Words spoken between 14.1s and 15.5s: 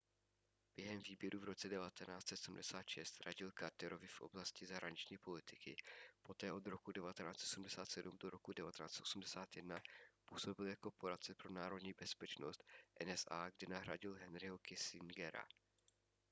henryho kissingera